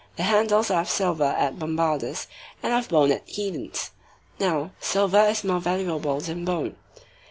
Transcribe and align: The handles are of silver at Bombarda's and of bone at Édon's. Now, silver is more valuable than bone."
The 0.15 0.23
handles 0.23 0.71
are 0.71 0.81
of 0.81 0.89
silver 0.89 1.35
at 1.37 1.59
Bombarda's 1.59 2.25
and 2.63 2.73
of 2.73 2.89
bone 2.89 3.11
at 3.11 3.27
Édon's. 3.27 3.91
Now, 4.39 4.71
silver 4.79 5.25
is 5.25 5.43
more 5.43 5.59
valuable 5.61 6.19
than 6.19 6.43
bone." 6.43 6.75